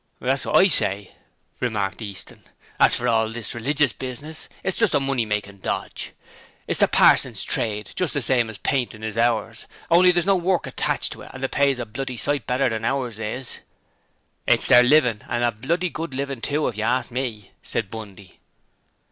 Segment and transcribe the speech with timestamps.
[0.19, 1.11] 'That's what I say,'
[1.59, 2.41] remarked Easton.
[2.79, 6.13] 'As for all this religious business, it's just a money making dodge.
[6.65, 10.65] It's the parson's trade, just the same as painting is ours, only there's no work
[10.65, 13.59] attached to it and the pay's a bloody sight better than ours is.'
[14.47, 18.39] 'It's their livin', and a bloody good livin' too, if you ask me,' said Bundy.